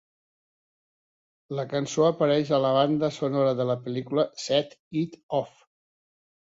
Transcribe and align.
La 1.59 1.65
cançó 1.75 2.07
apareix 2.07 2.51
a 2.57 2.61
la 2.65 2.73
banda 2.79 3.13
sonora 3.19 3.55
de 3.61 3.71
la 3.75 3.79
pel·lícula 3.87 4.27
"Set 4.49 4.79
It 5.05 5.19
Off". 5.45 5.67